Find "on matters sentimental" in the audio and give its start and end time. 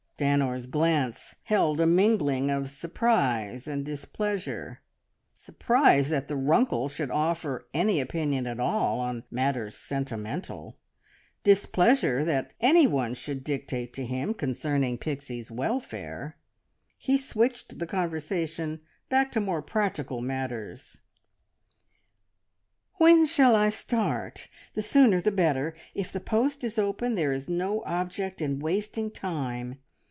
8.99-10.77